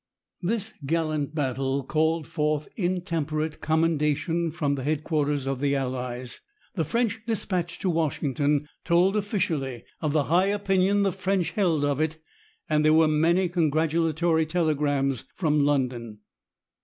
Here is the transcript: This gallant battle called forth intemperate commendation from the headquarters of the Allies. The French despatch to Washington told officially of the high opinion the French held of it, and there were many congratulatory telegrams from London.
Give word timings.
This 0.41 0.73
gallant 0.83 1.35
battle 1.35 1.83
called 1.83 2.25
forth 2.25 2.67
intemperate 2.75 3.61
commendation 3.61 4.49
from 4.49 4.73
the 4.73 4.81
headquarters 4.83 5.45
of 5.45 5.59
the 5.59 5.75
Allies. 5.75 6.41
The 6.73 6.83
French 6.83 7.21
despatch 7.27 7.77
to 7.77 7.89
Washington 7.91 8.67
told 8.83 9.15
officially 9.15 9.83
of 9.99 10.11
the 10.11 10.23
high 10.23 10.47
opinion 10.47 11.03
the 11.03 11.11
French 11.11 11.51
held 11.51 11.85
of 11.85 12.01
it, 12.01 12.17
and 12.67 12.83
there 12.83 12.95
were 12.95 13.07
many 13.07 13.47
congratulatory 13.47 14.47
telegrams 14.47 15.25
from 15.35 15.63
London. 15.63 16.21